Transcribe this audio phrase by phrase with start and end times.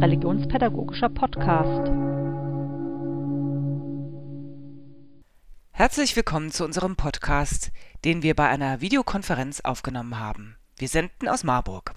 [0.00, 1.90] religionspädagogischer Podcast.
[5.72, 7.70] Herzlich willkommen zu unserem Podcast,
[8.04, 10.56] den wir bei einer Videokonferenz aufgenommen haben.
[10.78, 11.92] Wir senden aus Marburg.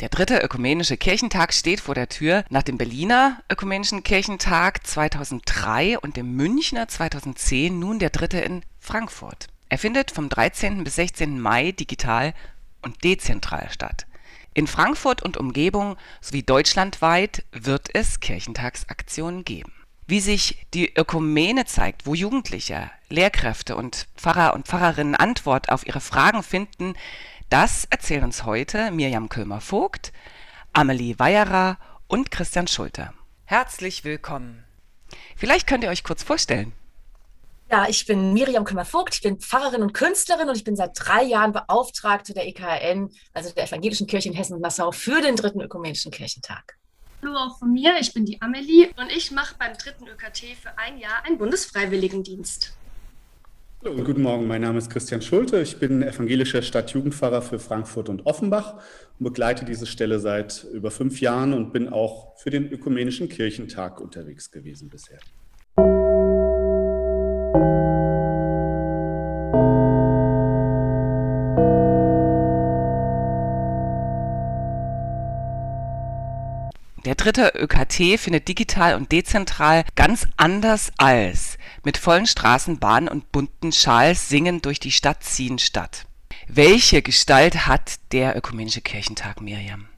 [0.00, 6.16] Der dritte ökumenische Kirchentag steht vor der Tür nach dem Berliner ökumenischen Kirchentag 2003 und
[6.16, 9.48] dem Münchner 2010 nun der dritte in Frankfurt.
[9.68, 10.84] Er findet vom 13.
[10.84, 11.38] bis 16.
[11.38, 12.32] Mai digital
[12.80, 14.06] und dezentral statt.
[14.54, 19.72] In Frankfurt und Umgebung sowie deutschlandweit wird es Kirchentagsaktionen geben.
[20.06, 26.00] Wie sich die Ökumene zeigt, wo Jugendliche, Lehrkräfte und Pfarrer und Pfarrerinnen Antwort auf ihre
[26.00, 26.94] Fragen finden,
[27.48, 30.12] das erzählen uns heute Mirjam Kömer-Vogt,
[30.74, 33.12] Amelie Weyerer und Christian Schulte.
[33.46, 34.64] Herzlich willkommen.
[35.34, 36.72] Vielleicht könnt ihr euch kurz vorstellen.
[37.72, 41.22] Ja, ich bin Miriam Kümmer-Vogt, ich bin Pfarrerin und Künstlerin und ich bin seit drei
[41.22, 45.62] Jahren Beauftragte der EKN, also der Evangelischen Kirche in Hessen und Nassau, für den dritten
[45.62, 46.76] Ökumenischen Kirchentag.
[47.22, 50.76] Hallo auch von mir, ich bin die Amelie und ich mache beim dritten ÖKT für
[50.76, 52.76] ein Jahr einen Bundesfreiwilligendienst.
[53.82, 58.10] Hallo und guten Morgen, mein Name ist Christian Schulte, ich bin evangelischer Stadtjugendpfarrer für Frankfurt
[58.10, 58.82] und Offenbach
[59.18, 63.98] und begleite diese Stelle seit über fünf Jahren und bin auch für den Ökumenischen Kirchentag
[63.98, 65.20] unterwegs gewesen bisher.
[77.04, 83.70] Der dritte ÖKT findet digital und dezentral ganz anders als mit vollen Straßenbahnen und bunten
[83.70, 86.06] Schals singend durch die Stadt ziehen statt.
[86.48, 89.88] Welche Gestalt hat der Ökumenische Kirchentag, Miriam?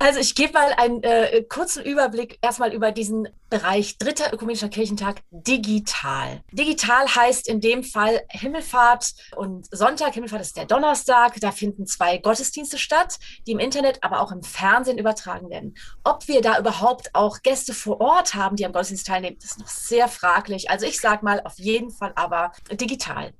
[0.00, 5.22] Also ich gebe mal einen äh, kurzen Überblick erstmal über diesen Bereich Dritter Ökumenischer Kirchentag
[5.30, 6.40] digital.
[6.50, 10.14] Digital heißt in dem Fall Himmelfahrt und Sonntag.
[10.14, 11.36] Himmelfahrt ist der Donnerstag.
[11.38, 15.76] Da finden zwei Gottesdienste statt, die im Internet, aber auch im Fernsehen übertragen werden.
[16.02, 19.68] Ob wir da überhaupt auch Gäste vor Ort haben, die am Gottesdienst teilnehmen, ist noch
[19.68, 20.68] sehr fraglich.
[20.68, 23.34] Also ich sage mal auf jeden Fall aber digital.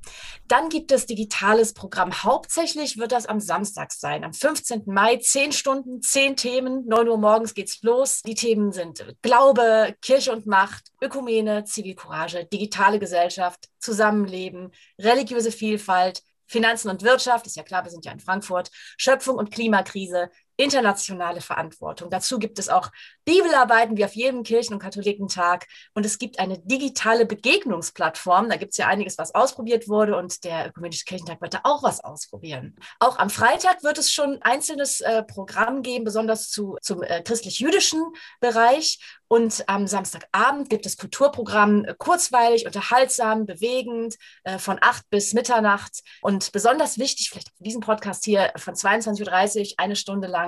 [0.47, 2.23] Dann gibt es digitales Programm.
[2.23, 4.83] Hauptsächlich wird das am Samstag sein, am 15.
[4.87, 6.87] Mai, 10 Stunden, 10 Themen.
[6.87, 8.23] 9 Uhr morgens geht's los.
[8.23, 14.71] Die Themen sind Glaube, Kirche und Macht, Ökumene, Zivilcourage, digitale Gesellschaft, Zusammenleben,
[15.01, 19.51] religiöse Vielfalt, Finanzen und Wirtschaft, ist ja klar, wir sind ja in Frankfurt, Schöpfung und
[19.51, 22.11] Klimakrise, internationale Verantwortung.
[22.11, 22.91] Dazu gibt es auch
[23.25, 25.67] Bibelarbeiten wie auf jedem Kirchen- und Katholikentag.
[25.95, 28.49] Und es gibt eine digitale Begegnungsplattform.
[28.49, 30.17] Da gibt es ja einiges, was ausprobiert wurde.
[30.17, 32.77] Und der Ökumenische Kirchentag wird da auch was ausprobieren.
[33.01, 38.03] Auch am Freitag wird es schon einzelnes äh, Programm geben, besonders zu, zum äh, christlich-jüdischen
[38.41, 38.99] Bereich.
[39.27, 46.03] Und am Samstagabend gibt es Kulturprogramm, äh, kurzweilig, unterhaltsam, bewegend, äh, von 8 bis Mitternacht.
[46.21, 50.44] Und besonders wichtig, vielleicht für diesen Podcast hier, von 22.30 Uhr, eine Stunde lang,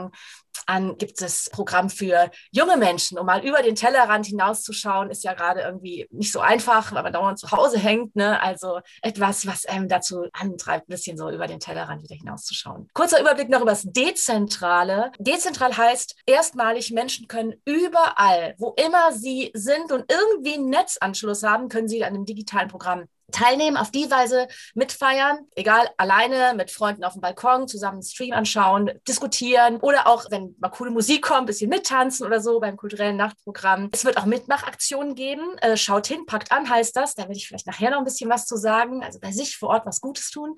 [0.67, 5.35] an gibt es Programm für junge Menschen, um mal über den Tellerrand hinauszuschauen, ist ja
[5.35, 8.17] gerade irgendwie nicht so einfach, weil man dauernd zu Hause hängt.
[8.17, 8.41] Ne?
[8.43, 12.89] Also etwas, was einem dazu antreibt, ein bisschen so über den Tellerrand wieder hinauszuschauen.
[12.95, 15.13] Kurzer Überblick noch über das Dezentrale.
[15.19, 21.69] Dezentral heißt erstmalig, Menschen können überall, wo immer sie sind und irgendwie einen Netzanschluss haben,
[21.69, 27.05] können sie an einem digitalen Programm teilnehmen, auf die Weise mitfeiern, egal alleine, mit Freunden
[27.05, 31.41] auf dem Balkon, zusammen einen Stream anschauen, diskutieren oder auch, wenn mal coole Musik kommt,
[31.41, 33.91] ein bisschen mittanzen oder so beim kulturellen Nachtprogramm.
[33.93, 35.59] Es wird auch Mitmachaktionen geben.
[35.59, 37.15] Äh, schaut hin, packt an, heißt das.
[37.15, 39.03] Da werde ich vielleicht nachher noch ein bisschen was zu sagen.
[39.03, 40.57] Also bei sich vor Ort was Gutes tun.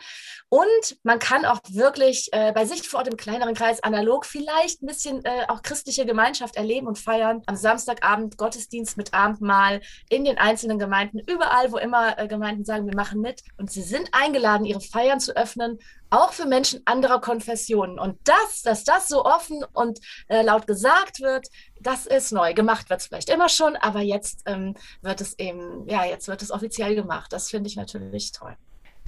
[0.49, 4.83] Und man kann auch wirklich äh, bei sich vor Ort im kleineren Kreis analog vielleicht
[4.83, 7.43] ein bisschen äh, auch christliche Gemeinschaft erleben und feiern.
[7.47, 12.29] Am Samstagabend Gottesdienst mit Abendmahl in den einzelnen Gemeinden, überall, wo immer äh,
[12.59, 13.43] Gemeinden sagen, wir machen mit.
[13.57, 15.79] Und sie sind eingeladen, ihre Feiern zu öffnen,
[16.11, 17.99] auch für Menschen anderer Konfessionen.
[17.99, 19.99] Und das, dass das so offen und
[20.29, 21.49] äh, laut gesagt wird,
[21.81, 22.55] das ist neu.
[22.55, 26.43] Gemacht wird es vielleicht immer schon, aber jetzt ähm, wird es eben, ja, jetzt wird
[26.43, 27.33] es offiziell gemacht.
[27.33, 28.57] Das finde ich natürlich toll.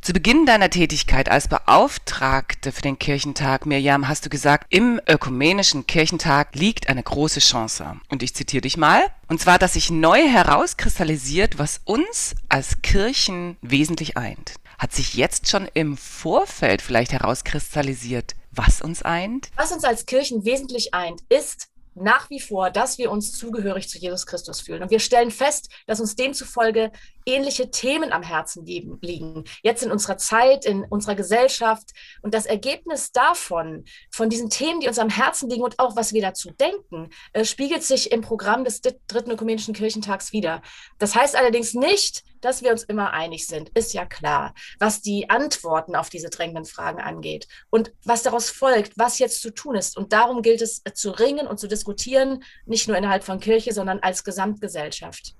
[0.03, 5.87] Zu Beginn deiner Tätigkeit als Beauftragte für den Kirchentag, Mirjam, hast du gesagt, im ökumenischen
[5.87, 8.01] Kirchentag liegt eine große Chance.
[8.09, 9.03] Und ich zitiere dich mal.
[9.29, 14.55] Und zwar, dass sich neu herauskristallisiert, was uns als Kirchen wesentlich eint.
[14.79, 19.51] Hat sich jetzt schon im Vorfeld vielleicht herauskristallisiert, was uns eint?
[19.57, 23.99] Was uns als Kirchen wesentlich eint, ist nach wie vor, dass wir uns zugehörig zu
[23.99, 24.83] Jesus Christus fühlen.
[24.83, 26.91] Und wir stellen fest, dass uns demzufolge
[27.27, 29.45] ähnliche Themen am Herzen liegen.
[29.63, 31.91] Jetzt in unserer Zeit, in unserer Gesellschaft.
[32.23, 36.13] Und das Ergebnis davon, von diesen Themen, die uns am Herzen liegen und auch was
[36.13, 40.63] wir dazu denken, äh, spiegelt sich im Programm des Dritten Ökumenischen Kirchentags wieder.
[40.99, 45.29] Das heißt allerdings nicht, dass wir uns immer einig sind, ist ja klar, was die
[45.31, 49.97] Antworten auf diese drängenden Fragen angeht und was daraus folgt, was jetzt zu tun ist.
[49.97, 53.73] Und darum gilt es äh, zu ringen und zu diskutieren, nicht nur innerhalb von Kirche,
[53.73, 55.35] sondern als Gesamtgesellschaft.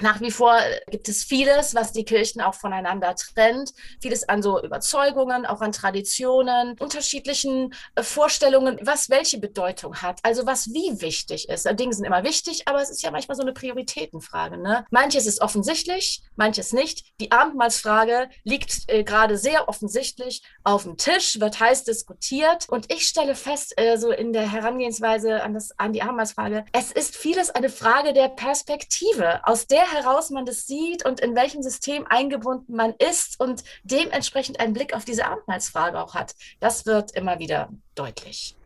[0.00, 0.58] Nach wie vor
[0.90, 3.72] gibt es vieles, was die Kirchen auch voneinander trennt.
[4.00, 10.20] Vieles an so Überzeugungen, auch an Traditionen, unterschiedlichen äh, Vorstellungen, was welche Bedeutung hat.
[10.22, 11.68] Also was wie wichtig ist.
[11.78, 14.56] Dinge sind immer wichtig, aber es ist ja manchmal so eine Prioritätenfrage.
[14.56, 14.84] Ne?
[14.90, 17.04] Manches ist offensichtlich, manches nicht.
[17.20, 22.68] Die Abendmahlsfrage liegt äh, gerade sehr offensichtlich auf dem Tisch, wird heiß diskutiert.
[22.68, 26.90] Und ich stelle fest, äh, so in der Herangehensweise an, das, an die Abendmahlsfrage, es
[26.92, 31.62] ist vieles eine Frage der Perspektive, aus der heraus man das sieht und in welchem
[31.62, 36.34] System eingebunden man ist und dementsprechend einen Blick auf diese Abendmahlsfrage auch hat.
[36.60, 38.56] Das wird immer wieder deutlich.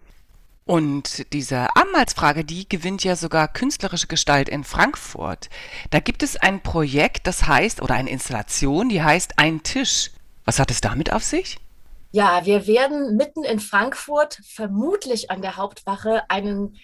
[0.67, 5.51] Und diese Abendmahlsfrage, die gewinnt ja sogar künstlerische Gestalt in Frankfurt.
[5.91, 10.11] Da gibt es ein Projekt, das heißt, oder eine Installation, die heißt Ein Tisch.
[10.47, 11.59] Was hat es damit auf sich?
[12.13, 16.77] Ja, wir werden mitten in Frankfurt vermutlich an der Hauptwache einen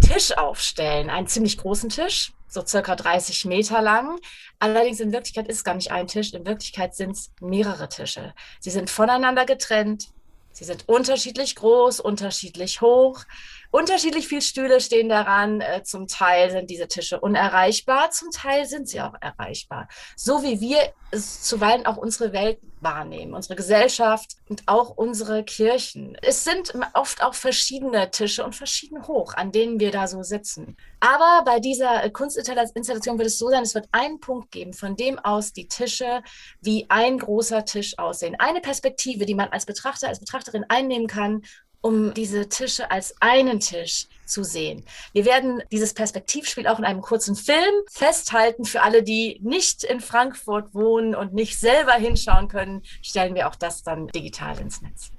[0.00, 4.18] Tisch aufstellen, einen ziemlich großen Tisch, so circa 30 Meter lang.
[4.58, 8.34] Allerdings in Wirklichkeit ist es gar nicht ein Tisch, in Wirklichkeit sind es mehrere Tische.
[8.60, 10.08] Sie sind voneinander getrennt,
[10.52, 13.24] sie sind unterschiedlich groß, unterschiedlich hoch.
[13.70, 15.60] Unterschiedlich viele Stühle stehen daran.
[15.60, 19.88] Äh, zum Teil sind diese Tische unerreichbar, zum Teil sind sie auch erreichbar.
[20.16, 20.78] So wie wir
[21.10, 26.16] es zuweilen auch unsere Welt wahrnehmen, unsere Gesellschaft und auch unsere Kirchen.
[26.22, 30.76] Es sind oft auch verschiedene Tische und verschieden hoch, an denen wir da so sitzen.
[31.00, 35.18] Aber bei dieser Kunstinstallation wird es so sein, es wird einen Punkt geben, von dem
[35.18, 36.22] aus die Tische
[36.60, 38.36] wie ein großer Tisch aussehen.
[38.38, 41.42] Eine Perspektive, die man als Betrachter, als Betrachterin einnehmen kann
[41.86, 44.84] um diese Tische als einen Tisch zu sehen.
[45.12, 48.64] Wir werden dieses Perspektivspiel auch in einem kurzen Film festhalten.
[48.64, 53.54] Für alle, die nicht in Frankfurt wohnen und nicht selber hinschauen können, stellen wir auch
[53.54, 55.12] das dann digital ins Netz.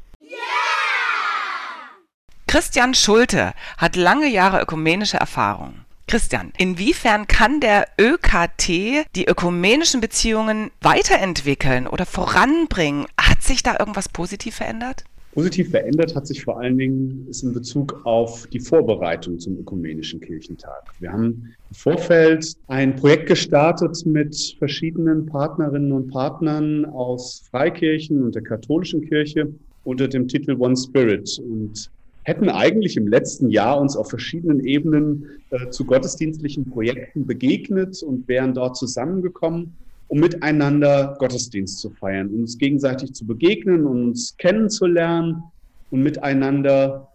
[2.48, 5.86] Christian Schulte hat lange Jahre ökumenische Erfahrung.
[6.06, 8.68] Christian, inwiefern kann der ÖKT
[9.16, 13.08] die ökumenischen Beziehungen weiterentwickeln oder voranbringen?
[13.18, 15.06] Hat sich da irgendwas positiv verändert?
[15.38, 20.20] Positiv verändert hat sich vor allen Dingen ist in Bezug auf die Vorbereitung zum Ökumenischen
[20.20, 20.82] Kirchentag.
[20.98, 28.34] Wir haben im Vorfeld ein Projekt gestartet mit verschiedenen Partnerinnen und Partnern aus Freikirchen und
[28.34, 29.54] der katholischen Kirche
[29.84, 31.92] unter dem Titel One Spirit und
[32.24, 38.28] hätten eigentlich im letzten Jahr uns auf verschiedenen Ebenen äh, zu gottesdienstlichen Projekten begegnet und
[38.28, 45.44] wären dort zusammengekommen um miteinander Gottesdienst zu feiern, uns gegenseitig zu begegnen, uns kennenzulernen
[45.90, 47.10] und miteinander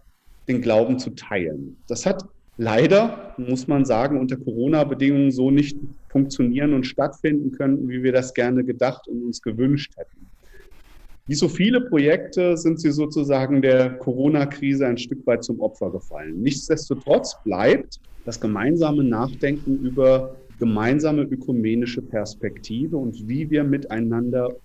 [0.47, 1.83] den Glauben zu teilen.
[1.87, 2.23] Das hat
[2.57, 5.77] leider, muss man sagen, unter Corona-Bedingungen so nicht
[6.09, 10.31] funktionieren und stattfinden können, wie wir das gerne gedacht und uns gewünscht hätten.
[11.25, 16.41] Wie so viele Projekte sind sie sozusagen der Corona-Krise ein Stück weit zum Opfer gefallen.
[16.41, 24.55] Nichtsdestotrotz bleibt das gemeinsame Nachdenken über gemeinsame ökumenische Perspektive und wie wir miteinander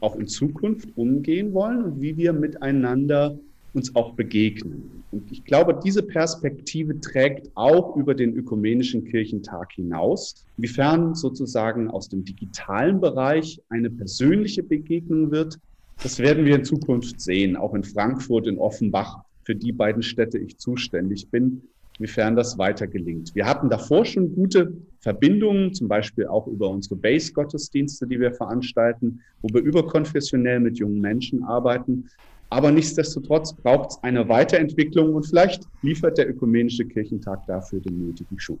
[0.00, 3.38] auch in Zukunft umgehen wollen und wie wir miteinander
[3.72, 5.04] uns auch begegnen.
[5.12, 10.44] Und ich glaube, diese Perspektive trägt auch über den ökumenischen Kirchentag hinaus.
[10.56, 15.60] Inwiefern sozusagen aus dem digitalen Bereich eine persönliche Begegnung wird,
[16.02, 20.38] das werden wir in Zukunft sehen, auch in Frankfurt, in Offenbach, für die beiden Städte
[20.38, 21.62] ich zuständig bin
[21.98, 23.34] inwiefern das weiter gelingt.
[23.34, 29.20] Wir hatten davor schon gute Verbindungen, zum Beispiel auch über unsere Base-Gottesdienste, die wir veranstalten,
[29.42, 32.08] wo wir überkonfessionell mit jungen Menschen arbeiten.
[32.50, 38.38] Aber nichtsdestotrotz braucht es eine Weiterentwicklung und vielleicht liefert der Ökumenische Kirchentag dafür den nötigen
[38.38, 38.60] Schub.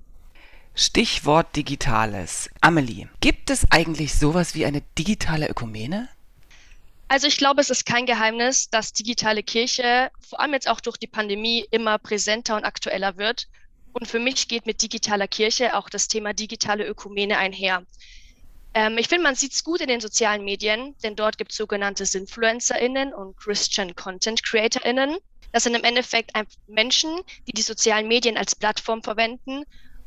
[0.74, 2.50] Stichwort Digitales.
[2.60, 6.08] Amelie, gibt es eigentlich sowas wie eine digitale Ökumene?
[7.08, 10.96] Also ich glaube, es ist kein Geheimnis, dass digitale Kirche, vor allem jetzt auch durch
[10.96, 13.46] die Pandemie, immer präsenter und aktueller wird.
[13.92, 17.84] Und für mich geht mit digitaler Kirche auch das Thema digitale Ökumene einher.
[18.74, 21.56] Ähm, ich finde, man sieht es gut in den sozialen Medien, denn dort gibt es
[21.56, 25.16] sogenannte SinfluencerInnen und Christian Content CreatorInnen.
[25.52, 26.32] Das sind im Endeffekt
[26.66, 29.64] Menschen, die die sozialen Medien als Plattform verwenden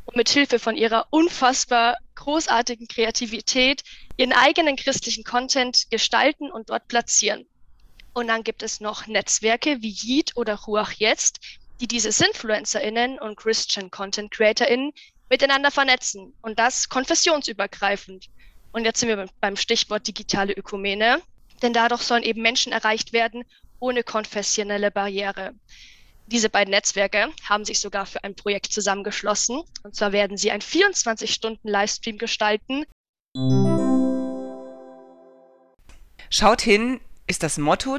[0.10, 3.84] und mit Hilfe von ihrer unfassbar großartigen Kreativität
[4.18, 7.48] ihren eigenen christlichen Content gestalten und dort platzieren.
[8.14, 11.40] Und dann gibt es noch Netzwerke wie Yeet oder Ruach Jetzt,
[11.80, 14.94] die diese SinfluencerInnen und Christian Content CreatorInnen
[15.30, 18.26] miteinander vernetzen und das konfessionsübergreifend.
[18.72, 21.22] Und jetzt sind wir beim Stichwort digitale Ökumene,
[21.62, 23.44] denn dadurch sollen eben Menschen erreicht werden
[23.78, 25.54] ohne konfessionelle Barriere.
[26.32, 29.64] Diese beiden Netzwerke haben sich sogar für ein Projekt zusammengeschlossen.
[29.82, 32.86] Und zwar werden sie einen 24-Stunden-Livestream gestalten.
[36.30, 37.98] Schaut hin ist das Motto.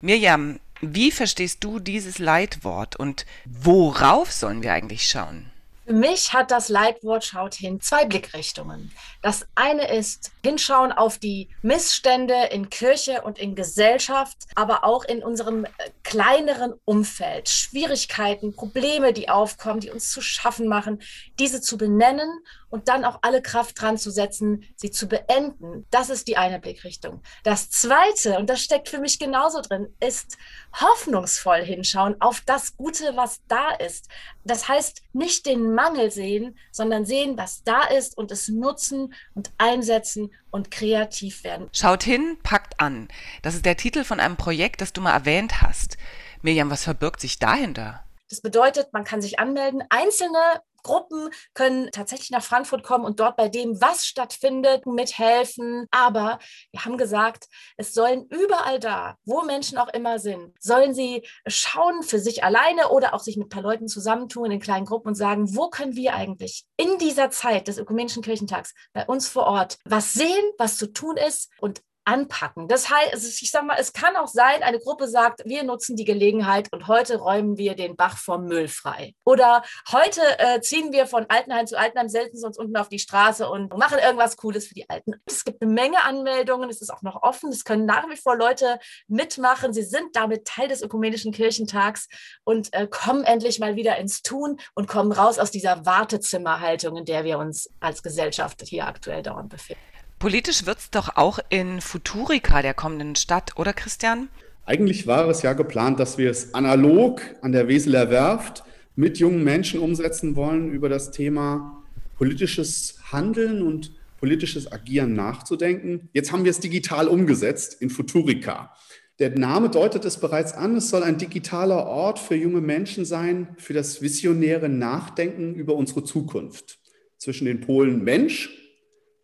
[0.00, 5.51] Mirjam, wie verstehst du dieses Leitwort und worauf sollen wir eigentlich schauen?
[5.84, 8.92] Für mich hat das Leitwort Schaut hin zwei Blickrichtungen.
[9.20, 15.24] Das eine ist hinschauen auf die Missstände in Kirche und in Gesellschaft, aber auch in
[15.24, 15.68] unserem äh,
[16.04, 17.48] kleineren Umfeld.
[17.48, 21.02] Schwierigkeiten, Probleme, die aufkommen, die uns zu schaffen machen,
[21.38, 22.28] diese zu benennen
[22.70, 25.86] und dann auch alle Kraft dran zu setzen, sie zu beenden.
[25.90, 27.22] Das ist die eine Blickrichtung.
[27.44, 30.38] Das zweite, und das steckt für mich genauso drin, ist
[30.80, 34.08] hoffnungsvoll hinschauen auf das Gute, was da ist.
[34.44, 39.52] Das heißt, nicht den Mangel sehen, sondern sehen, was da ist und es nutzen und
[39.58, 41.68] einsetzen und kreativ werden.
[41.72, 43.08] Schaut hin, packt an.
[43.42, 45.96] Das ist der Titel von einem Projekt, das du mal erwähnt hast.
[46.42, 48.04] Mirjam, was verbirgt sich dahinter?
[48.28, 49.84] Das bedeutet, man kann sich anmelden.
[49.90, 55.86] Einzelne Gruppen können tatsächlich nach Frankfurt kommen und dort bei dem, was stattfindet, mithelfen.
[55.90, 56.38] Aber
[56.70, 57.46] wir haben gesagt,
[57.76, 62.90] es sollen überall da, wo Menschen auch immer sind, sollen sie schauen für sich alleine
[62.90, 65.96] oder auch sich mit ein paar Leuten zusammentun in kleinen Gruppen und sagen, wo können
[65.96, 70.76] wir eigentlich in dieser Zeit des Ökumenischen Kirchentags bei uns vor Ort was sehen, was
[70.76, 72.68] zu tun ist und anpacken.
[72.68, 76.04] Das heißt, ich sage mal, es kann auch sein, eine Gruppe sagt, wir nutzen die
[76.04, 79.14] Gelegenheit und heute räumen wir den Bach vom Müll frei.
[79.24, 83.48] Oder heute äh, ziehen wir von Altenheim zu Altenheim, selten uns unten auf die Straße
[83.48, 85.14] und machen irgendwas Cooles für die Alten.
[85.26, 88.36] Es gibt eine Menge Anmeldungen, es ist auch noch offen, es können nach wie vor
[88.36, 89.72] Leute mitmachen.
[89.72, 92.08] Sie sind damit Teil des Ökumenischen Kirchentags
[92.44, 97.04] und äh, kommen endlich mal wieder ins Tun und kommen raus aus dieser Wartezimmerhaltung, in
[97.04, 99.82] der wir uns als Gesellschaft hier aktuell dauernd befinden.
[100.22, 104.28] Politisch wird es doch auch in Futurica der kommenden Stadt, oder Christian?
[104.64, 108.62] Eigentlich war es ja geplant, dass wir es analog an der Weseler Werft
[108.94, 111.82] mit jungen Menschen umsetzen wollen, über das Thema
[112.16, 116.08] politisches Handeln und politisches Agieren nachzudenken.
[116.12, 118.76] Jetzt haben wir es digital umgesetzt in Futurica.
[119.18, 123.56] Der Name deutet es bereits an, es soll ein digitaler Ort für junge Menschen sein,
[123.58, 126.78] für das visionäre Nachdenken über unsere Zukunft.
[127.18, 128.56] Zwischen den Polen Mensch,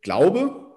[0.02, 0.67] Glaube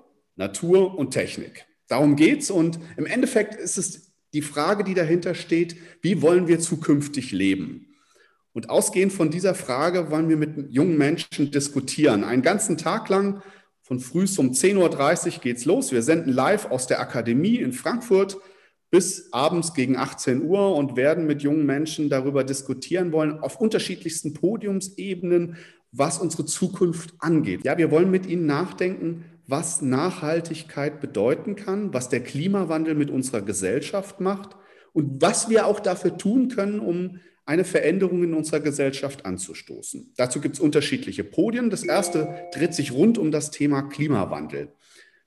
[0.42, 1.66] Natur und Technik.
[1.88, 6.48] Darum geht es und im Endeffekt ist es die Frage, die dahinter steht, wie wollen
[6.48, 7.88] wir zukünftig leben?
[8.54, 12.24] Und ausgehend von dieser Frage wollen wir mit jungen Menschen diskutieren.
[12.24, 13.42] Einen ganzen Tag lang,
[13.82, 14.78] von früh um 10.30
[15.36, 15.92] Uhr geht es los.
[15.92, 18.38] Wir senden live aus der Akademie in Frankfurt
[18.90, 24.34] bis abends gegen 18 Uhr und werden mit jungen Menschen darüber diskutieren wollen, auf unterschiedlichsten
[24.34, 25.58] Podiumsebenen,
[25.92, 27.62] was unsere Zukunft angeht.
[27.64, 33.42] Ja, wir wollen mit ihnen nachdenken, was Nachhaltigkeit bedeuten kann, was der Klimawandel mit unserer
[33.42, 34.56] Gesellschaft macht
[34.94, 40.14] und was wir auch dafür tun können, um eine Veränderung in unserer Gesellschaft anzustoßen.
[40.16, 41.70] Dazu gibt es unterschiedliche Podien.
[41.70, 44.74] Das erste dreht sich rund um das Thema Klimawandel.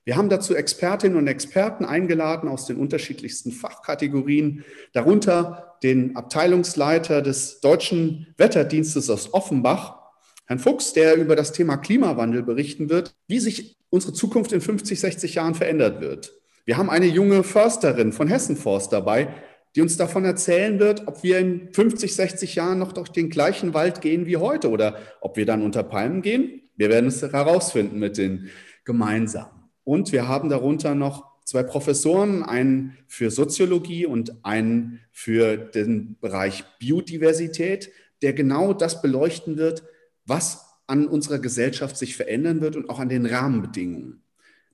[0.05, 7.59] Wir haben dazu Expertinnen und Experten eingeladen aus den unterschiedlichsten Fachkategorien, darunter den Abteilungsleiter des
[7.59, 9.99] Deutschen Wetterdienstes aus Offenbach,
[10.45, 14.99] Herrn Fuchs, der über das Thema Klimawandel berichten wird, wie sich unsere Zukunft in 50,
[14.99, 16.33] 60 Jahren verändert wird.
[16.65, 19.33] Wir haben eine junge Försterin von Hessen Forst dabei,
[19.75, 23.73] die uns davon erzählen wird, ob wir in 50, 60 Jahren noch durch den gleichen
[23.73, 26.61] Wald gehen wie heute oder ob wir dann unter Palmen gehen.
[26.77, 28.49] Wir werden es herausfinden mit den
[28.85, 29.69] gemeinsam.
[29.83, 36.63] Und wir haben darunter noch zwei Professoren, einen für Soziologie und einen für den Bereich
[36.79, 39.83] Biodiversität, der genau das beleuchten wird,
[40.25, 44.21] was an unserer Gesellschaft sich verändern wird und auch an den Rahmenbedingungen.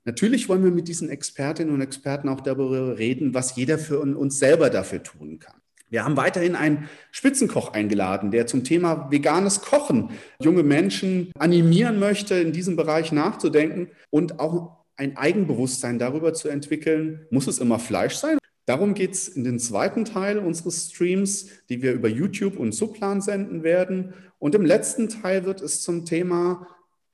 [0.04, 4.38] Natürlich wollen wir mit diesen Expertinnen und Experten auch darüber reden, was jeder für uns
[4.38, 5.54] selber dafür tun kann.
[5.90, 12.34] Wir haben weiterhin einen Spitzenkoch eingeladen, der zum Thema veganes Kochen junge Menschen animieren möchte,
[12.36, 18.14] in diesem Bereich nachzudenken und auch ein Eigenbewusstsein darüber zu entwickeln, muss es immer Fleisch
[18.14, 18.38] sein?
[18.72, 23.20] Darum geht es in den zweiten Teil unseres Streams, die wir über YouTube und Subplan
[23.20, 24.14] senden werden.
[24.38, 26.66] Und im letzten Teil wird es zum Thema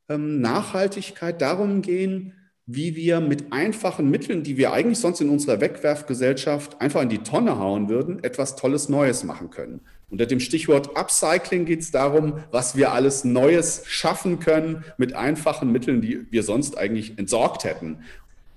[0.08, 2.32] ähm, Nachhaltigkeit darum gehen,
[2.66, 7.24] wie wir mit einfachen Mitteln, die wir eigentlich sonst in unserer Wegwerfgesellschaft einfach in die
[7.24, 9.80] Tonne hauen würden, etwas Tolles Neues machen können.
[10.10, 15.72] Unter dem Stichwort Upcycling geht es darum, was wir alles Neues schaffen können mit einfachen
[15.72, 18.04] Mitteln, die wir sonst eigentlich entsorgt hätten.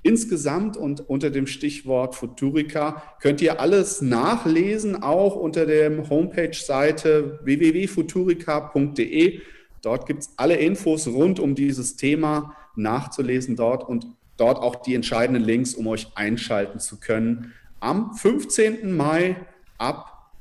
[0.03, 9.41] Insgesamt und unter dem Stichwort Futurica könnt ihr alles nachlesen, auch unter der Homepage-Seite www.futurica.de.
[9.84, 14.96] Dort gibt es alle Infos rund um dieses Thema nachzulesen dort und dort auch die
[14.96, 17.53] entscheidenden Links, um euch einschalten zu können.
[17.79, 18.96] Am 15.
[18.96, 19.36] Mai
[19.77, 20.31] ab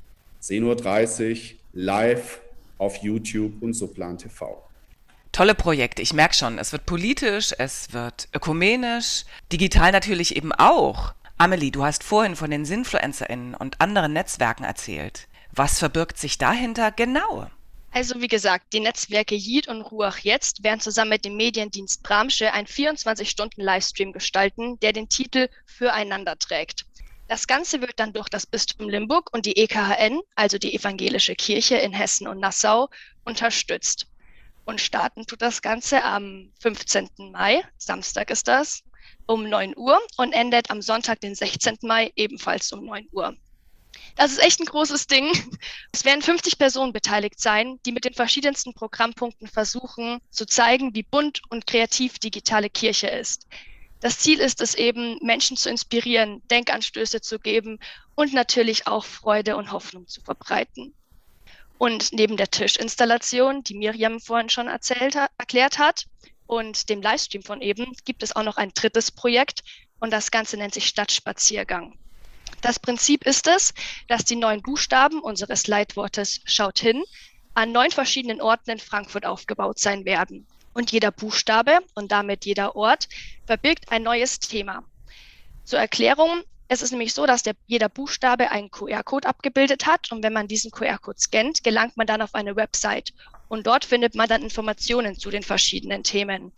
[0.43, 2.41] 10.30 Uhr live
[2.79, 4.70] auf YouTube und Soplan TV.
[5.33, 11.15] Tolle Projekte, ich merke schon, es wird politisch, es wird ökumenisch, digital natürlich eben auch.
[11.39, 15.29] Amelie, du hast vorhin von den SinfluencerInnen und anderen Netzwerken erzählt.
[15.53, 17.49] Was verbirgt sich dahinter genau?
[17.93, 22.53] Also wie gesagt, die Netzwerke Jid und Ruach Jetzt werden zusammen mit dem Mediendienst Bramsche
[22.53, 26.87] einen 24-Stunden-Livestream gestalten, der den Titel Füreinander trägt.
[27.29, 31.77] Das Ganze wird dann durch das Bistum Limburg und die EKHN, also die Evangelische Kirche
[31.77, 32.89] in Hessen und Nassau,
[33.25, 34.07] unterstützt.
[34.71, 37.33] Und starten tut das Ganze am 15.
[37.33, 38.85] Mai, Samstag ist das,
[39.27, 41.79] um 9 Uhr und endet am Sonntag, den 16.
[41.83, 43.37] Mai, ebenfalls um 9 Uhr.
[44.15, 45.33] Das ist echt ein großes Ding.
[45.93, 51.03] Es werden 50 Personen beteiligt sein, die mit den verschiedensten Programmpunkten versuchen zu zeigen, wie
[51.03, 53.49] bunt und kreativ digitale Kirche ist.
[53.99, 57.81] Das Ziel ist es eben, Menschen zu inspirieren, Denkanstöße zu geben
[58.15, 60.95] und natürlich auch Freude und Hoffnung zu verbreiten.
[61.81, 66.05] Und neben der Tischinstallation, die Miriam vorhin schon erzählt, erklärt hat,
[66.47, 69.63] und dem Livestream von eben, gibt es auch noch ein drittes Projekt
[69.99, 71.97] und das Ganze nennt sich Stadtspaziergang.
[72.61, 73.73] Das Prinzip ist es,
[74.09, 77.03] dass die neun Buchstaben unseres Leitwortes Schaut hin
[77.55, 80.47] an neun verschiedenen Orten in Frankfurt aufgebaut sein werden.
[80.75, 83.09] Und jeder Buchstabe und damit jeder Ort
[83.47, 84.85] verbirgt ein neues Thema.
[85.65, 90.23] Zur Erklärung, es ist nämlich so, dass der, jeder Buchstabe einen QR-Code abgebildet hat und
[90.23, 93.13] wenn man diesen QR-Code scannt, gelangt man dann auf eine Website
[93.49, 96.53] und dort findet man dann Informationen zu den verschiedenen Themen.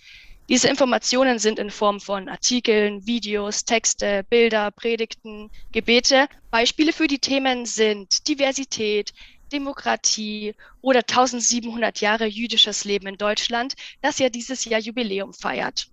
[0.50, 6.26] Diese Informationen sind in Form von Artikeln, Videos, Texte, Bilder, Predigten, Gebete.
[6.50, 9.14] Beispiele für die Themen sind Diversität,
[9.50, 15.86] Demokratie oder 1700 Jahre jüdisches Leben in Deutschland, das ja dieses Jahr Jubiläum feiert.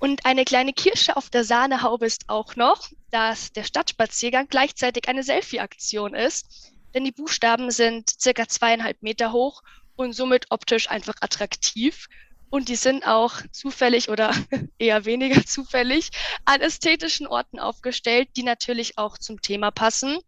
[0.00, 5.22] Und eine kleine Kirsche auf der Sahnehaube ist auch noch, dass der Stadtspaziergang gleichzeitig eine
[5.22, 9.62] Selfie-Aktion ist, denn die Buchstaben sind circa zweieinhalb Meter hoch
[9.96, 12.08] und somit optisch einfach attraktiv
[12.48, 14.34] und die sind auch zufällig oder
[14.78, 16.08] eher weniger zufällig
[16.46, 20.18] an ästhetischen Orten aufgestellt, die natürlich auch zum Thema passen.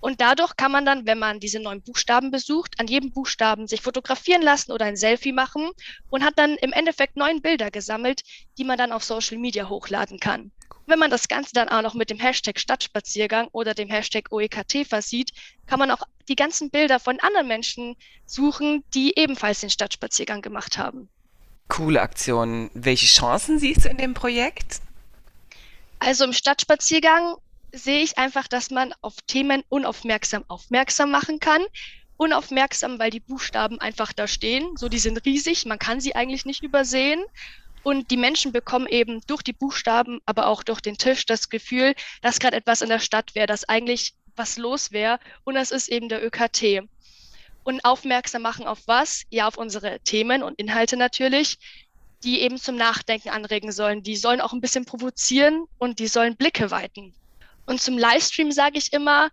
[0.00, 3.82] Und dadurch kann man dann, wenn man diese neuen Buchstaben besucht, an jedem Buchstaben sich
[3.82, 5.70] fotografieren lassen oder ein Selfie machen
[6.08, 8.22] und hat dann im Endeffekt neun Bilder gesammelt,
[8.58, 10.50] die man dann auf Social Media hochladen kann.
[10.86, 14.88] Wenn man das Ganze dann auch noch mit dem Hashtag Stadtspaziergang oder dem Hashtag OEKT
[14.88, 15.30] versieht,
[15.66, 17.94] kann man auch die ganzen Bilder von anderen Menschen
[18.26, 21.08] suchen, die ebenfalls den Stadtspaziergang gemacht haben.
[21.68, 22.70] Coole Aktion.
[22.74, 24.80] Welche Chancen siehst du in dem Projekt?
[26.00, 27.36] Also im Stadtspaziergang
[27.72, 31.62] sehe ich einfach, dass man auf Themen unaufmerksam aufmerksam machen kann.
[32.16, 34.76] Unaufmerksam, weil die Buchstaben einfach da stehen.
[34.76, 37.24] So, die sind riesig, man kann sie eigentlich nicht übersehen.
[37.82, 41.94] Und die Menschen bekommen eben durch die Buchstaben, aber auch durch den Tisch das Gefühl,
[42.20, 45.18] dass gerade etwas in der Stadt wäre, dass eigentlich was los wäre.
[45.44, 46.82] Und das ist eben der ÖKT
[47.64, 49.24] und aufmerksam machen auf was?
[49.30, 51.58] Ja, auf unsere Themen und Inhalte natürlich,
[52.24, 54.02] die eben zum Nachdenken anregen sollen.
[54.02, 57.14] Die sollen auch ein bisschen provozieren und die sollen Blicke weiten.
[57.66, 59.30] Und zum Livestream sage ich immer,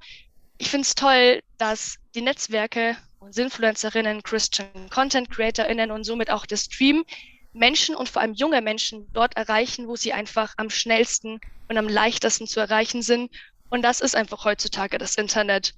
[0.58, 6.46] ich finde es toll, dass die Netzwerke und Influencerinnen, Christian Content CreatorInnen und somit auch
[6.46, 7.06] der Stream
[7.54, 11.88] Menschen und vor allem junge Menschen dort erreichen, wo sie einfach am schnellsten und am
[11.88, 13.32] leichtesten zu erreichen sind.
[13.70, 15.74] Und das ist einfach heutzutage das Internet.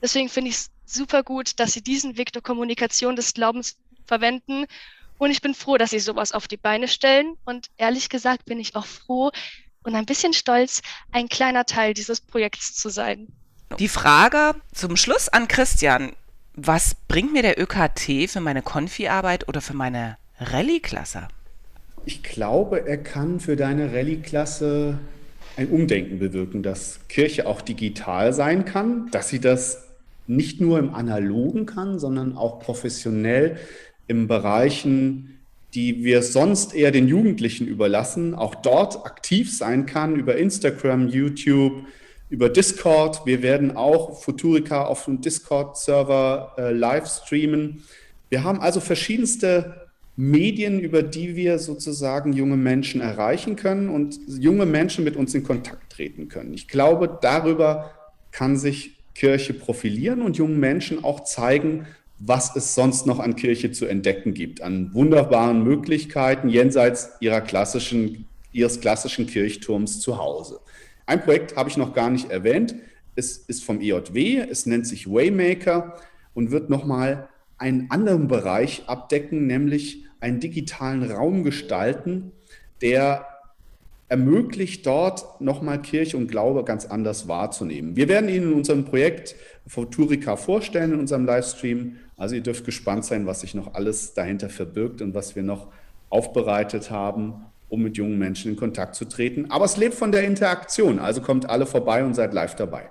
[0.00, 4.66] Deswegen finde ich es super gut, dass sie diesen Weg der Kommunikation des Glaubens verwenden.
[5.18, 7.36] Und ich bin froh, dass sie sowas auf die Beine stellen.
[7.44, 9.30] Und ehrlich gesagt bin ich auch froh
[9.82, 13.28] und ein bisschen stolz, ein kleiner Teil dieses Projekts zu sein.
[13.78, 16.12] Die Frage zum Schluss an Christian.
[16.54, 21.28] Was bringt mir der ÖKT für meine Konfi-Arbeit oder für meine Rallye-Klasse?
[22.04, 24.98] Ich glaube, er kann für deine Rallye-Klasse
[25.56, 29.88] ein Umdenken bewirken, dass Kirche auch digital sein kann, dass sie das
[30.26, 33.58] nicht nur im Analogen kann, sondern auch professionell
[34.06, 35.41] in Bereichen,
[35.74, 41.84] die wir sonst eher den Jugendlichen überlassen, auch dort aktiv sein kann über Instagram, YouTube,
[42.28, 43.24] über Discord.
[43.24, 47.84] Wir werden auch Futurica auf dem Discord-Server äh, live streamen.
[48.28, 54.66] Wir haben also verschiedenste Medien, über die wir sozusagen junge Menschen erreichen können und junge
[54.66, 56.52] Menschen mit uns in Kontakt treten können.
[56.52, 57.92] Ich glaube, darüber
[58.30, 61.86] kann sich Kirche profilieren und jungen Menschen auch zeigen,
[62.24, 67.10] was es sonst noch an Kirche zu entdecken gibt, an wunderbaren Möglichkeiten jenseits
[67.46, 70.60] klassischen, ihres klassischen Kirchturms zu Hause.
[71.06, 72.76] Ein Projekt habe ich noch gar nicht erwähnt.
[73.16, 75.96] Es ist vom EJW, es nennt sich Waymaker
[76.32, 82.30] und wird nochmal einen anderen Bereich abdecken, nämlich einen digitalen Raum gestalten,
[82.80, 83.26] der
[84.08, 87.96] ermöglicht dort nochmal Kirche und Glaube ganz anders wahrzunehmen.
[87.96, 89.34] Wir werden Ihnen in unserem Projekt
[89.66, 91.96] Futurica vorstellen in unserem Livestream.
[92.22, 95.66] Also ihr dürft gespannt sein, was sich noch alles dahinter verbirgt und was wir noch
[96.08, 99.50] aufbereitet haben, um mit jungen Menschen in Kontakt zu treten.
[99.50, 102.88] Aber es lebt von der Interaktion, also kommt alle vorbei und seid live dabei.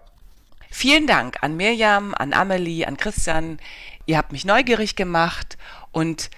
[0.69, 3.59] Vielen Dank an Mirjam, an Amelie, an Christian.
[4.05, 5.57] Ihr habt mich neugierig gemacht
[5.93, 6.29] und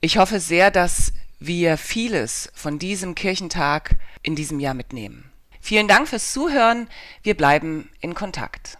[0.00, 5.30] ich hoffe sehr, dass wir vieles von diesem Kirchentag in diesem Jahr mitnehmen.
[5.60, 6.88] Vielen Dank fürs Zuhören.
[7.22, 8.78] Wir bleiben in Kontakt.